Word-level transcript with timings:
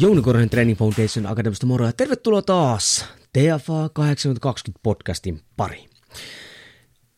Jouni 0.00 0.22
Korhonen 0.22 0.50
Training 0.50 0.78
Foundation 0.78 1.26
Akademista 1.26 1.66
moro 1.66 1.86
ja 1.86 1.92
tervetuloa 1.92 2.42
taas 2.42 3.04
TFA 3.32 3.88
8020 3.92 4.80
podcastin 4.82 5.40
pari. 5.56 5.88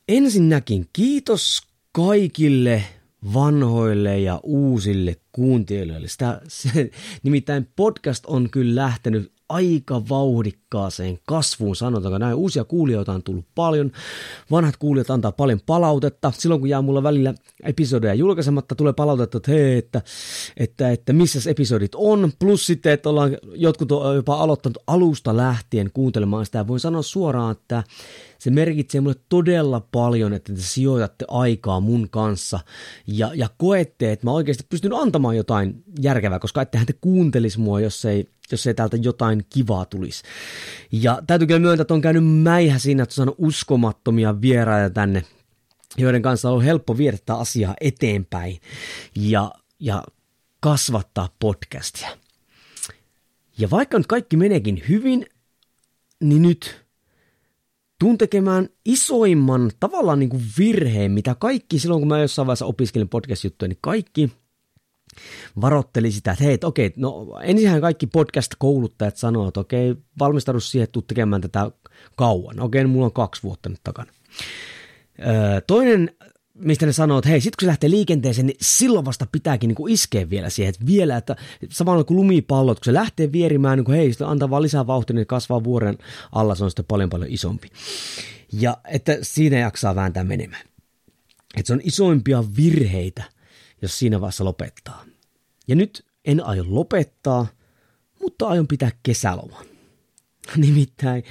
Ensinnäkin 0.09 0.87
kiitos 0.93 1.63
kaikille 1.93 2.85
vanhoille 3.35 4.19
ja 4.19 4.41
uusille 4.43 5.17
kuuntelijoille. 5.33 6.09
Sitä, 6.09 6.41
se, 6.49 6.91
nimittäin 7.23 7.69
podcast 7.77 8.27
on 8.27 8.51
kyllä 8.51 8.83
lähtenyt 8.83 9.33
aika 9.53 10.09
vauhdikkaaseen 10.09 11.19
kasvuun, 11.27 11.77
sanotaanko 11.77 12.19
näin. 12.19 12.35
Uusia 12.35 12.65
kuulijoita 12.65 13.13
on 13.13 13.23
tullut 13.23 13.45
paljon, 13.55 13.93
vanhat 14.51 14.77
kuulijat 14.77 15.11
antaa 15.11 15.33
paljon 15.33 15.61
palautetta. 15.67 16.33
Silloin 16.39 16.61
kun 16.61 16.69
jää 16.69 16.83
mulla 16.83 17.03
välillä 17.03 17.35
episodeja 17.63 18.15
julkaisematta, 18.15 18.75
tulee 18.75 18.93
palautetta, 18.93 19.37
että 19.39 19.51
hei, 19.51 19.79
että, 19.79 20.03
että, 20.57 20.91
että 20.91 21.13
missä 21.13 21.51
episodit 21.51 21.95
on. 21.95 22.33
Plus 22.39 22.67
sitten, 22.67 22.93
että 22.93 23.09
ollaan 23.09 23.37
jotkut 23.55 23.93
on 23.93 24.17
jopa 24.17 24.35
aloittanut 24.35 24.79
alusta 24.87 25.37
lähtien 25.37 25.91
kuuntelemaan 25.93 26.47
sitä. 26.47 26.67
Voin 26.67 26.81
sanoa 26.81 27.03
suoraan, 27.03 27.53
että 27.53 27.83
se 28.39 28.51
merkitsee 28.51 29.01
mulle 29.01 29.17
todella 29.29 29.81
paljon, 29.93 30.33
että 30.33 30.53
te 30.53 30.61
sijoitatte 30.61 31.25
aikaa 31.29 31.81
mun 31.81 32.09
kanssa 32.11 32.61
ja, 33.07 33.31
ja 33.35 33.49
koette, 33.59 34.13
että 34.13 34.27
mä 34.27 34.33
oikeasti 34.33 34.67
pystyn 34.69 34.93
antamaan 34.93 35.37
jotain 35.37 35.85
järkevää, 36.01 36.39
koska 36.39 36.63
ettehän 36.63 36.87
te 36.87 36.93
kuuntelisi 37.01 37.61
mua, 37.61 37.81
jos 37.81 38.05
ei, 38.05 38.29
jos 38.51 38.67
ei 38.67 38.75
täältä 38.75 38.97
jotain 38.97 39.47
kivaa 39.51 39.85
tulisi. 39.85 40.23
Ja 40.93 41.23
täytyy 41.27 41.47
kyllä 41.47 41.61
myöntää, 41.61 41.83
että 41.83 41.95
on 41.95 42.01
käynyt 42.01 42.27
mäihä 42.27 42.79
siinä, 42.79 43.03
että 43.03 43.23
on 43.23 43.35
uskomattomia 43.39 44.41
vieraita 44.41 44.95
tänne, 44.95 45.25
joiden 45.97 46.23
kanssa 46.23 46.51
on 46.51 46.63
helppo 46.63 46.99
viedä 46.99 47.19
tätä 47.19 47.35
asiaa 47.35 47.75
eteenpäin 47.81 48.61
ja, 49.17 49.53
ja 49.81 50.05
kasvattaa 50.61 51.29
podcastia. 51.39 52.09
Ja 53.59 53.71
vaikka 53.71 53.99
nyt 53.99 54.07
kaikki 54.07 54.37
meneekin 54.37 54.83
hyvin, 54.89 55.27
niin 56.21 56.43
nyt 56.43 56.83
tuun 57.99 58.19
tekemään 58.19 58.69
isoimman 58.85 59.71
tavallaan 59.81 60.19
niin 60.19 60.29
kuin 60.29 60.43
virheen, 60.59 61.13
mitä 61.13 61.35
kaikki 61.35 61.79
silloin, 61.79 62.01
kun 62.01 62.09
mä 62.09 62.19
jossain 62.19 62.47
vaiheessa 62.47 62.67
opiskelin 62.67 63.09
podcast-juttuja, 63.09 63.69
niin 63.69 63.79
kaikki 63.81 64.33
varotteli 65.61 66.11
sitä, 66.11 66.33
että 66.33 66.45
hei, 66.45 66.59
okei, 66.65 66.93
no 66.97 67.39
ensinhän 67.43 67.81
kaikki 67.81 68.07
podcast-kouluttajat 68.07 69.17
sanoo, 69.17 69.49
että 69.49 69.61
okei, 69.61 69.95
valmistaudu 70.19 70.61
siihen, 70.61 70.85
että 70.85 71.01
tekemään 71.07 71.43
tätä 71.43 71.71
kauan. 72.17 72.61
Okei, 72.61 72.85
mulla 72.85 73.07
on 73.07 73.13
kaksi 73.13 73.43
vuotta 73.43 73.69
nyt 73.69 73.81
takana. 73.85 74.13
Öö, 75.19 75.61
toinen 75.61 76.11
mistä 76.55 76.87
ne 76.87 76.93
sanoo, 76.93 77.19
että 77.19 77.31
hei, 77.31 77.41
sit 77.41 77.57
kun 77.57 77.67
se 77.67 77.67
lähtee 77.67 77.91
liikenteeseen, 77.91 78.47
niin 78.47 78.57
silloin 78.61 79.05
vasta 79.05 79.27
pitääkin 79.33 79.69
niin 79.69 79.75
kuin 79.75 79.93
iskeä 79.93 80.31
vielä 80.31 80.51
siihen, 80.51 80.69
että 80.69 80.87
vielä, 80.87 81.17
että 81.17 81.37
samalla 81.71 82.05
kuin 82.05 82.17
lumipallot, 82.17 82.79
kun 82.79 82.85
se 82.85 82.95
lähtee 82.95 83.33
vierimään, 83.33 83.79
niin 83.79 83.85
kuin 83.85 83.97
hei, 83.97 84.13
sitten 84.13 84.27
antaa 84.27 84.51
vaan 84.51 84.63
lisää 84.63 84.87
vauhtia, 84.87 85.17
niin 85.17 85.27
kasvaa 85.27 85.65
vuoren 85.65 85.99
alla, 86.33 86.55
se 86.55 86.65
on 86.65 86.71
sitten 86.71 86.85
paljon 86.89 87.11
paljon 87.11 87.31
isompi. 87.31 87.69
Ja 88.53 88.77
että 88.89 89.19
siinä 89.23 89.59
jaksaa 89.59 89.95
vääntää 89.95 90.25
menemään. 90.25 90.63
Että 91.57 91.67
se 91.67 91.73
on 91.73 91.81
isoimpia 91.85 92.45
virheitä, 92.57 93.25
jos 93.83 93.99
siinä 93.99 94.21
vaiheessa 94.21 94.45
lopettaa. 94.45 95.05
Ja 95.69 95.77
nyt 95.77 96.07
en 96.25 96.45
aio 96.45 96.65
lopettaa, 96.69 97.47
mutta 98.21 98.49
aion 98.49 98.69
pitää 98.69 98.91
kesäloman. 99.03 99.65
Nimittäin 100.57 101.25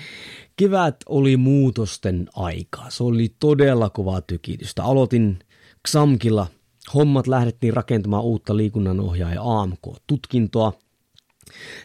kevät 0.55 0.95
oli 1.09 1.37
muutosten 1.37 2.29
aikaa. 2.35 2.89
Se 2.89 3.03
oli 3.03 3.35
todella 3.39 3.89
kovaa 3.89 4.21
tykitystä. 4.21 4.83
Aloitin 4.83 5.39
Xamkilla. 5.87 6.47
Hommat 6.93 7.27
lähdettiin 7.27 7.73
rakentamaan 7.73 8.23
uutta 8.23 8.57
liikunnanohjaaja 8.57 9.41
AMK-tutkintoa. 9.43 10.73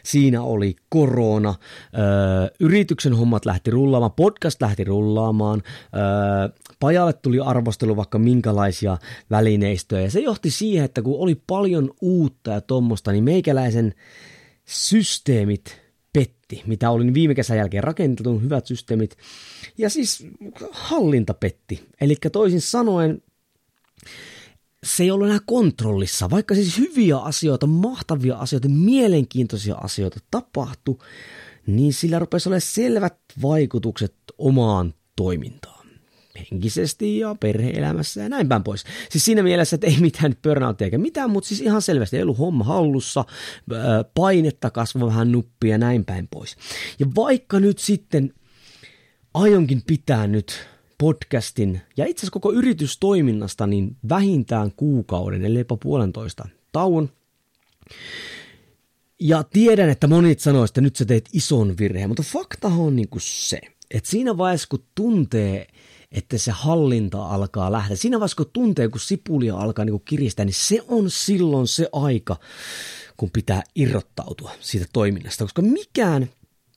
Siinä 0.03 0.41
oli 0.41 0.75
korona, 0.89 1.55
öö, 1.93 2.03
yrityksen 2.59 3.13
hommat 3.13 3.45
lähti 3.45 3.71
rullaamaan, 3.71 4.11
podcast 4.11 4.61
lähti 4.61 4.83
rullaamaan, 4.83 5.63
öö, 5.95 6.59
pajalle 6.79 7.13
tuli 7.13 7.39
arvostelu 7.39 7.95
vaikka 7.95 8.19
minkälaisia 8.19 8.97
välineistöjä. 9.29 10.01
Ja 10.01 10.11
se 10.11 10.19
johti 10.19 10.51
siihen, 10.51 10.85
että 10.85 11.01
kun 11.01 11.19
oli 11.19 11.41
paljon 11.47 11.91
uutta 12.01 12.51
ja 12.51 12.61
tuommoista, 12.61 13.11
niin 13.11 13.23
meikäläisen 13.23 13.93
systeemit 14.65 15.81
petti, 16.13 16.63
mitä 16.65 16.89
olin 16.89 17.13
viime 17.13 17.35
kesän 17.35 17.57
jälkeen 17.57 17.83
rakentanut, 17.83 18.41
hyvät 18.41 18.65
systeemit, 18.65 19.17
ja 19.77 19.89
siis 19.89 20.27
hallinta 20.71 21.33
petti. 21.33 21.83
Eli 22.01 22.15
toisin 22.31 22.61
sanoen, 22.61 23.21
se 24.85 25.03
ei 25.03 25.11
ollut 25.11 25.27
enää 25.27 25.39
kontrollissa, 25.45 26.29
vaikka 26.29 26.55
siis 26.55 26.77
hyviä 26.77 27.17
asioita, 27.17 27.67
mahtavia 27.67 28.35
asioita, 28.35 28.69
mielenkiintoisia 28.69 29.75
asioita 29.75 30.19
tapahtui, 30.31 30.97
niin 31.67 31.93
sillä 31.93 32.19
rupesi 32.19 32.49
olemaan 32.49 32.61
selvät 32.61 33.17
vaikutukset 33.41 34.15
omaan 34.37 34.93
toimintaan 35.15 35.77
henkisesti 36.51 37.19
ja 37.19 37.35
perheelämässä 37.39 38.21
ja 38.21 38.29
näin 38.29 38.49
päin 38.49 38.63
pois. 38.63 38.83
Siis 39.09 39.25
siinä 39.25 39.43
mielessä, 39.43 39.75
että 39.75 39.87
ei 39.87 39.97
mitään 39.99 40.35
burnoutia 40.43 40.85
eikä 40.85 40.97
mitään, 40.97 41.29
mutta 41.29 41.47
siis 41.47 41.61
ihan 41.61 41.81
selvästi 41.81 42.17
ei 42.17 42.23
ollut 42.23 42.37
homma 42.37 42.63
hallussa, 42.63 43.25
painetta 44.15 44.69
kasvoi 44.69 45.07
vähän 45.07 45.31
nuppia 45.31 45.71
ja 45.71 45.77
näin 45.77 46.05
päin 46.05 46.27
pois. 46.27 46.55
Ja 46.99 47.05
vaikka 47.15 47.59
nyt 47.59 47.79
sitten 47.79 48.33
aionkin 49.33 49.81
pitää 49.87 50.27
nyt 50.27 50.67
podcastin 50.97 51.81
ja 51.97 52.05
itse 52.05 52.19
asiassa 52.19 52.33
koko 52.33 52.53
yritystoiminnasta 52.53 53.67
niin 53.67 53.97
vähintään 54.09 54.71
kuukauden, 54.77 55.45
eli 55.45 55.57
jopa 55.57 55.77
puolentoista 55.77 56.47
tauon, 56.71 57.09
ja 59.19 59.43
tiedän, 59.43 59.89
että 59.89 60.07
monet 60.07 60.39
sanoisivat, 60.39 60.69
että 60.69 60.81
nyt 60.81 60.95
sä 60.95 61.05
teet 61.05 61.29
ison 61.33 61.77
virheen, 61.77 62.09
mutta 62.09 62.23
fakta 62.23 62.67
on 62.67 62.95
niin 62.95 63.09
kuin 63.09 63.21
se, 63.21 63.59
että 63.91 64.09
siinä 64.09 64.37
vaiheessa 64.37 64.67
kun 64.69 64.83
tuntee, 64.95 65.67
että 66.11 66.37
se 66.37 66.51
hallinta 66.51 67.25
alkaa 67.25 67.71
lähteä. 67.71 67.95
Siinä 67.95 68.19
vaiheessa, 68.19 68.37
kun 68.37 68.49
tuntee, 68.53 68.87
kun 68.87 68.99
sipulia 68.99 69.57
alkaa 69.57 69.85
niin 69.85 69.93
kuin 69.93 70.03
kiristää, 70.05 70.45
niin 70.45 70.53
se 70.53 70.81
on 70.87 71.09
silloin 71.09 71.67
se 71.67 71.89
aika, 71.91 72.35
kun 73.17 73.31
pitää 73.31 73.63
irrottautua 73.75 74.51
siitä 74.59 74.85
toiminnasta, 74.93 75.43
koska 75.43 75.61
mikään 75.61 76.29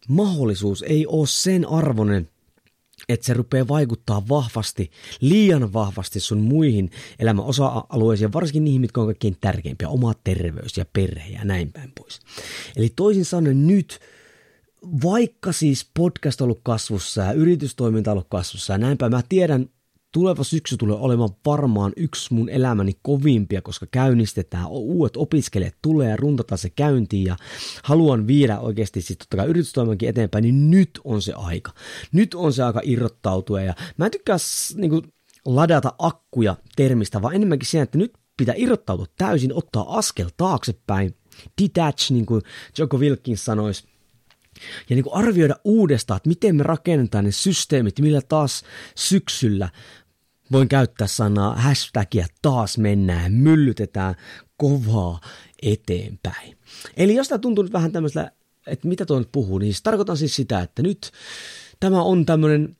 mahdollisuus 0.08 0.82
ei 0.82 1.06
ole 1.06 1.26
sen 1.26 1.68
arvoinen, 1.68 2.28
että 3.12 3.26
se 3.26 3.34
rupeaa 3.34 3.68
vaikuttaa 3.68 4.28
vahvasti, 4.28 4.90
liian 5.20 5.72
vahvasti 5.72 6.20
sun 6.20 6.40
muihin 6.40 6.90
elämän 7.18 7.44
osa-alueisiin, 7.44 8.32
varsinkin 8.32 8.64
niihin, 8.64 8.80
mitkä 8.80 9.00
on 9.00 9.06
kaikkein 9.06 9.36
tärkeimpiä, 9.40 9.88
oma 9.88 10.14
terveys 10.24 10.76
ja 10.76 10.84
perhe 10.92 11.28
ja 11.28 11.44
näin 11.44 11.72
päin 11.72 11.92
pois. 11.98 12.20
Eli 12.76 12.92
toisin 12.96 13.24
sanoen 13.24 13.66
nyt 13.66 14.00
vaikka 15.02 15.52
siis 15.52 15.90
podcast 15.98 16.40
on 16.40 16.44
ollut 16.44 16.60
kasvussa 16.62 17.22
ja 17.22 17.32
yritystoiminta 17.32 18.10
on 18.10 18.12
ollut 18.12 18.28
kasvussa 18.30 18.72
ja 18.72 18.78
näinpä, 18.78 19.08
mä 19.08 19.22
tiedän, 19.28 19.68
tuleva 20.12 20.44
syksy 20.44 20.76
tulee 20.76 20.96
olemaan 20.96 21.30
varmaan 21.46 21.92
yksi 21.96 22.34
mun 22.34 22.48
elämäni 22.48 22.92
kovimpia, 23.02 23.62
koska 23.62 23.86
käynnistetään, 23.90 24.66
uudet 24.68 25.16
opiskelijat 25.16 25.74
tulee 25.82 26.16
runtataan 26.16 26.58
se 26.58 26.70
käyntiin 26.70 27.24
ja 27.24 27.36
haluan 27.82 28.26
viedä 28.26 28.58
oikeasti 28.58 29.02
siis 29.02 29.18
totta 29.18 29.36
kai 29.36 29.48
eteenpäin, 30.02 30.42
niin 30.42 30.70
nyt 30.70 31.00
on 31.04 31.22
se 31.22 31.32
aika. 31.32 31.72
Nyt 32.12 32.34
on 32.34 32.52
se 32.52 32.62
aika 32.62 32.80
irrottautua 32.84 33.60
ja 33.60 33.74
mä 33.96 34.04
en 34.04 34.10
tykkää 34.10 34.36
niin 34.74 34.90
kuin, 34.90 35.02
ladata 35.46 35.92
akkuja 35.98 36.56
termistä, 36.76 37.22
vaan 37.22 37.34
enemmänkin 37.34 37.68
siinä, 37.68 37.82
että 37.82 37.98
nyt 37.98 38.12
pitää 38.36 38.54
irrottautua 38.58 39.06
täysin, 39.18 39.54
ottaa 39.54 39.98
askel 39.98 40.28
taaksepäin, 40.36 41.16
detach, 41.62 42.10
niin 42.10 42.26
kuin 42.26 42.42
Joko 42.78 42.96
Wilkins 42.96 43.44
sanoisi, 43.44 43.84
ja 44.88 44.96
niin 44.96 45.04
kuin 45.04 45.14
arvioida 45.14 45.56
uudestaan, 45.64 46.16
että 46.16 46.28
miten 46.28 46.56
me 46.56 46.62
rakennetaan 46.62 47.24
ne 47.24 47.32
systeemit, 47.32 48.00
millä 48.00 48.20
taas 48.20 48.62
syksyllä 48.94 49.68
voin 50.52 50.68
käyttää 50.68 51.06
sanaa 51.06 51.54
hashtagia 51.54 52.26
taas 52.42 52.78
mennään, 52.78 53.32
myllytetään 53.32 54.14
kovaa 54.56 55.20
eteenpäin. 55.62 56.58
Eli 56.96 57.14
jos 57.14 57.28
tämä 57.28 57.38
tuntuu 57.38 57.64
nyt 57.64 57.72
vähän 57.72 57.92
tämmöisellä 57.92 58.30
että 58.66 58.88
mitä 58.88 59.06
tuo 59.06 59.18
nyt 59.18 59.32
puhuu, 59.32 59.58
niin 59.58 59.72
siis 59.72 59.82
tarkoitan 59.82 60.16
siis 60.16 60.36
sitä, 60.36 60.60
että 60.60 60.82
nyt 60.82 61.12
tämä 61.80 62.02
on 62.02 62.26
tämmöinen 62.26 62.76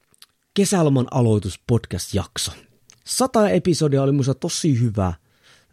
kesäloman 0.54 1.06
aloitus 1.10 1.60
podcast-jakso. 1.66 2.52
Sata 3.04 3.48
episodia 3.50 4.02
oli 4.02 4.12
musta 4.12 4.34
tosi 4.34 4.80
hyvä 4.80 5.12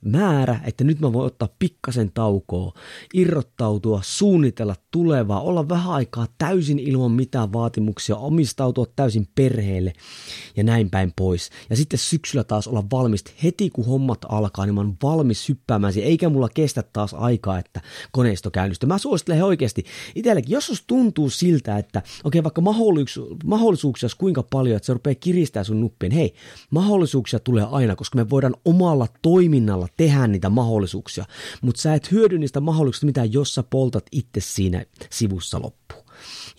määrä, 0.05 0.59
että 0.63 0.83
nyt 0.83 0.99
mä 0.99 1.13
voin 1.13 1.27
ottaa 1.27 1.49
pikkasen 1.59 2.11
taukoa, 2.13 2.73
irrottautua, 3.13 4.01
suunnitella 4.03 4.75
tulevaa, 4.91 5.41
olla 5.41 5.69
vähän 5.69 5.94
aikaa 5.94 6.27
täysin 6.38 6.79
ilman 6.79 7.11
mitään 7.11 7.53
vaatimuksia, 7.53 8.15
omistautua 8.15 8.85
täysin 8.95 9.27
perheelle 9.35 9.94
ja 10.55 10.63
näin 10.63 10.89
päin 10.89 11.13
pois. 11.15 11.49
Ja 11.69 11.75
sitten 11.75 11.99
syksyllä 11.99 12.44
taas 12.44 12.67
olla 12.67 12.83
valmis, 12.91 13.23
heti 13.44 13.69
kun 13.69 13.85
hommat 13.85 14.25
alkaa, 14.29 14.65
niin 14.65 14.75
mä 14.75 14.81
oon 14.81 14.97
valmis 15.03 15.49
hyppäämään 15.49 15.94
siihen, 15.94 16.09
eikä 16.09 16.29
mulla 16.29 16.50
kestä 16.50 16.83
taas 16.93 17.13
aikaa, 17.13 17.59
että 17.59 17.81
koneisto 18.11 18.51
käynnistyy. 18.51 18.88
Mä 18.88 18.97
suosittelen 18.97 19.43
oikeasti 19.43 19.85
itsellekin, 20.15 20.51
jos 20.51 20.83
tuntuu 20.88 21.29
siltä, 21.29 21.77
että 21.77 22.00
okei, 22.00 22.39
okay, 22.39 22.43
vaikka 22.43 22.61
mahdollisuuksia, 22.61 23.38
mahdollisuuksia 23.45 24.09
kuinka 24.17 24.43
paljon, 24.43 24.75
että 24.75 24.85
se 24.85 24.93
rupeaa 24.93 25.15
kiristää 25.15 25.63
sun 25.63 25.81
nuppien, 25.81 26.11
hei, 26.11 26.33
mahdollisuuksia 26.69 27.39
tulee 27.39 27.67
aina, 27.71 27.95
koska 27.95 28.15
me 28.15 28.29
voidaan 28.29 28.55
omalla 28.65 29.07
toiminnalla 29.21 29.87
tehdä 29.98 30.28
niitä 30.28 30.50
mahdollisuuksia, 30.50 31.25
mutta 31.62 31.81
sä 31.81 31.94
et 31.94 32.12
hyödy 32.12 32.38
niistä 32.38 32.60
mahdollisuuksista 32.60 33.06
mitään, 33.06 33.34
jos 33.34 33.56
sä 33.56 33.63
poltat 33.63 34.06
itse 34.12 34.39
siinä 34.39 34.86
sivussa 35.10 35.62
loppuun. 35.62 36.04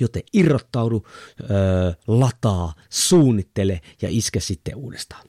Joten 0.00 0.22
irrottaudu, 0.32 1.06
öö, 1.40 1.92
lataa, 2.06 2.74
suunnittele 2.90 3.80
ja 4.02 4.08
iske 4.10 4.40
sitten 4.40 4.74
uudestaan. 4.76 5.28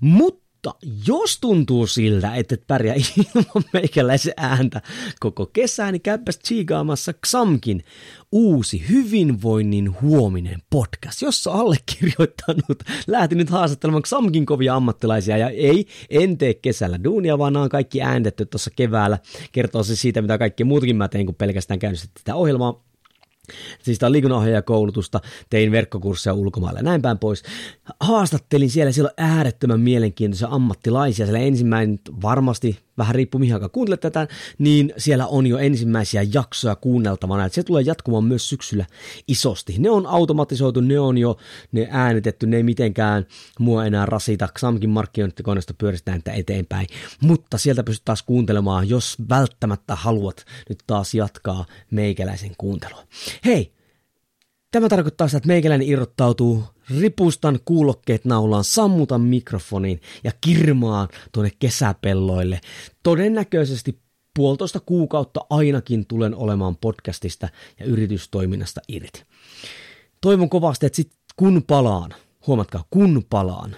Mutta 0.00 0.42
mutta 0.66 0.86
jos 1.06 1.40
tuntuu 1.40 1.86
siltä, 1.86 2.34
että 2.34 2.54
et 2.54 2.66
pärjää 2.66 2.94
ilman 3.16 3.64
meikäläisen 3.72 4.32
ääntä 4.36 4.82
koko 5.20 5.46
kesää, 5.46 5.92
niin 5.92 6.02
käypäs 6.02 6.38
tsiigaamassa 6.38 7.12
Xamkin 7.26 7.84
uusi 8.32 8.88
hyvinvoinnin 8.88 10.00
huominen 10.00 10.62
podcast, 10.70 11.22
jossa 11.22 11.50
allekirjoittanut 11.50 12.82
lähti 13.06 13.34
nyt 13.34 13.50
haastattelemaan 13.50 14.02
Xamkin 14.02 14.46
kovia 14.46 14.74
ammattilaisia. 14.74 15.36
Ja 15.36 15.48
ei, 15.48 15.86
en 16.10 16.38
tee 16.38 16.54
kesällä 16.54 17.04
duunia, 17.04 17.38
vaan 17.38 17.52
nämä 17.52 17.62
on 17.62 17.68
kaikki 17.68 18.02
ääntetty 18.02 18.46
tuossa 18.46 18.70
keväällä. 18.76 19.18
Kertoo 19.52 19.82
se 19.82 19.96
siitä, 19.96 20.22
mitä 20.22 20.38
kaikki 20.38 20.64
muutakin 20.64 20.96
mä 20.96 21.08
tein, 21.08 21.26
kun 21.26 21.34
pelkästään 21.34 21.78
käynnistettiin 21.78 22.24
tätä 22.24 22.34
ohjelmaa 22.34 22.91
Siis 23.82 23.98
tämä 23.98 24.12
liikunnanohjaajakoulutusta, 24.12 25.20
tein 25.50 25.72
verkkokursseja 25.72 26.34
ulkomailla 26.34 26.78
ja 26.78 26.82
näin 26.82 27.02
päin 27.02 27.18
pois. 27.18 27.42
Haastattelin 28.00 28.70
siellä 28.70 28.92
silloin 28.92 29.14
äärettömän 29.16 29.80
mielenkiintoisia 29.80 30.48
ammattilaisia. 30.50 31.26
Siellä 31.26 31.38
ensimmäinen 31.38 32.00
varmasti 32.22 32.78
vähän 32.98 33.14
riippuu 33.14 33.38
mihin 33.38 33.54
aikaan 33.54 33.70
kuuntelet 33.70 34.00
tätä, 34.00 34.28
niin 34.58 34.92
siellä 34.96 35.26
on 35.26 35.46
jo 35.46 35.58
ensimmäisiä 35.58 36.24
jaksoja 36.34 36.76
kuunneltavana. 36.76 37.44
Että 37.44 37.54
se 37.54 37.62
tulee 37.62 37.82
jatkumaan 37.82 38.24
myös 38.24 38.48
syksyllä 38.48 38.86
isosti. 39.28 39.74
Ne 39.78 39.90
on 39.90 40.06
automatisoitu, 40.06 40.80
ne 40.80 41.00
on 41.00 41.18
jo 41.18 41.36
ne 41.72 41.88
äänitetty, 41.90 42.46
ne 42.46 42.56
ei 42.56 42.62
mitenkään 42.62 43.26
mua 43.58 43.86
enää 43.86 44.06
rasita. 44.06 44.48
Xamkin 44.58 44.90
markkinointikoneesta 44.90 45.74
pyöristään 45.74 46.18
että 46.18 46.32
eteenpäin. 46.32 46.86
Mutta 47.20 47.58
sieltä 47.58 47.82
pystyt 47.82 48.04
taas 48.04 48.22
kuuntelemaan, 48.22 48.88
jos 48.88 49.16
välttämättä 49.28 49.94
haluat 49.94 50.44
nyt 50.68 50.78
taas 50.86 51.14
jatkaa 51.14 51.64
meikäläisen 51.90 52.52
kuuntelua. 52.58 53.02
Hei, 53.44 53.72
Tämä 54.72 54.88
tarkoittaa 54.88 55.28
sitä, 55.28 55.36
että 55.36 55.46
meikäläinen 55.46 55.88
irrottautuu, 55.88 56.64
ripustan 57.00 57.58
kuulokkeet 57.64 58.24
naulaan, 58.24 58.64
sammutan 58.64 59.20
mikrofonin 59.20 60.00
ja 60.24 60.32
kirmaan 60.40 61.08
tuonne 61.32 61.50
kesäpelloille. 61.58 62.60
Todennäköisesti 63.02 63.98
puolitoista 64.36 64.80
kuukautta 64.80 65.40
ainakin 65.50 66.06
tulen 66.06 66.34
olemaan 66.34 66.76
podcastista 66.76 67.48
ja 67.80 67.86
yritystoiminnasta 67.86 68.80
irti. 68.88 69.22
Toivon 70.20 70.50
kovasti, 70.50 70.86
että 70.86 70.96
sit 70.96 71.12
kun 71.36 71.62
palaan, 71.66 72.14
huomatkaa, 72.46 72.84
kun 72.90 73.24
palaan, 73.30 73.76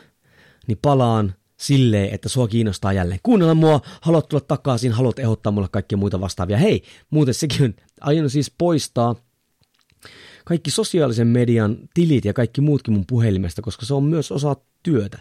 niin 0.67 0.79
palaan 0.83 1.35
silleen, 1.57 2.15
että 2.15 2.29
sua 2.29 2.49
kiinnostaa 2.49 2.93
jälleen 2.93 3.21
kuunnella 3.23 3.55
mua, 3.55 3.81
haluat 4.01 4.29
tulla 4.29 4.45
takaisin, 4.49 4.93
haluat 4.93 5.19
ehdottaa 5.19 5.53
mulle 5.53 5.69
kaikkia 5.71 5.99
muita 5.99 6.21
vastaavia. 6.21 6.59
Hei, 6.59 6.83
muuten 7.11 7.35
sekin 7.35 7.65
on, 7.65 7.75
aion 8.01 8.31
siis 8.31 8.53
poistaa 8.59 9.15
kaikki 10.45 10.71
sosiaalisen 10.71 11.27
median 11.27 11.77
tilit 11.95 12.25
ja 12.25 12.33
kaikki 12.33 12.61
muutkin 12.61 12.95
mun 12.95 13.05
puhelimesta, 13.07 13.63
koska 13.63 13.87
se 13.87 13.95
on 13.95 14.05
myös 14.05 14.33
osa 14.33 14.57
työtä. 14.83 15.19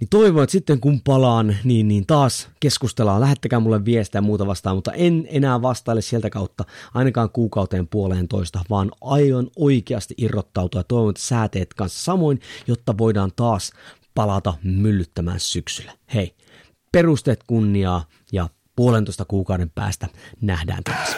Niin 0.00 0.08
toivon, 0.10 0.42
että 0.42 0.52
sitten 0.52 0.80
kun 0.80 1.00
palaan, 1.00 1.56
niin, 1.64 1.88
niin 1.88 2.06
taas 2.06 2.48
keskustellaan, 2.60 3.20
lähettäkää 3.20 3.60
mulle 3.60 3.84
viestiä 3.84 4.18
ja 4.18 4.22
muuta 4.22 4.46
vastaan, 4.46 4.76
mutta 4.76 4.92
en 4.92 5.26
enää 5.30 5.62
vastaile 5.62 6.02
sieltä 6.02 6.30
kautta 6.30 6.64
ainakaan 6.94 7.30
kuukauteen 7.30 7.88
puoleen 7.88 8.28
toista, 8.28 8.60
vaan 8.70 8.90
aion 9.00 9.50
oikeasti 9.56 10.14
irrottautua 10.18 10.82
toivon, 10.82 11.10
että 11.10 11.22
sä 11.22 11.48
teet 11.48 11.74
kanssa 11.74 12.04
samoin, 12.04 12.40
jotta 12.66 12.98
voidaan 12.98 13.32
taas 13.36 13.72
palata 14.14 14.54
myllyttämään 14.62 15.40
syksyllä. 15.40 15.92
Hei, 16.14 16.34
perusteet 16.92 17.44
kunniaa 17.46 18.04
ja 18.32 18.48
puolentoista 18.76 19.24
kuukauden 19.24 19.70
päästä 19.70 20.08
nähdään 20.40 20.84
taas. 20.84 21.16